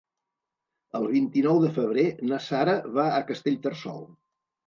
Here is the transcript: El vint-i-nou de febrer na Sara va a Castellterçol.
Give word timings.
El 0.99 1.03
vint-i-nou 1.11 1.59
de 1.65 1.69
febrer 1.75 2.07
na 2.31 2.41
Sara 2.47 2.75
va 2.97 3.05
a 3.19 3.23
Castellterçol. 3.27 4.03